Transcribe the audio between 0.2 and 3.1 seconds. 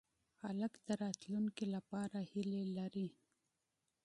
هلک د راتلونکې لپاره هیلې لري.